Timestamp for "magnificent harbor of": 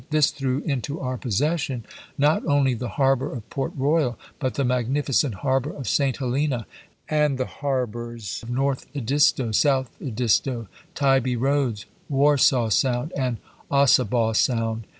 4.65-5.87